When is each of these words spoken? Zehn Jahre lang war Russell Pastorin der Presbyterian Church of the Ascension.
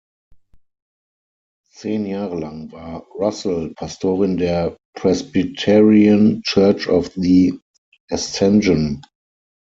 Zehn 1.75 2.07
Jahre 2.07 2.39
lang 2.39 2.71
war 2.71 3.05
Russell 3.13 3.71
Pastorin 3.75 4.37
der 4.37 4.75
Presbyterian 4.95 6.41
Church 6.43 6.87
of 6.89 7.13
the 7.13 7.59
Ascension. 8.09 9.03